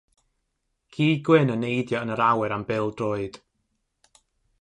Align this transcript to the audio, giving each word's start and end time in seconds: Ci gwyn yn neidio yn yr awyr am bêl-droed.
Ci 0.93 1.05
gwyn 1.27 1.53
yn 1.55 1.61
neidio 1.63 2.01
yn 2.05 2.13
yr 2.15 2.23
awyr 2.29 2.55
am 2.57 2.65
bêl-droed. 2.71 3.35